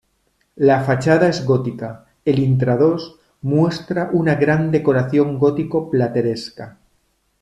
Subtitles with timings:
[0.55, 6.79] La fachada es gótica, el intradós, muestra una gran decoración gótico plateresca.